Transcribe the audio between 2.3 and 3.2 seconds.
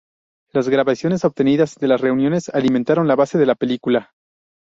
alimentaron la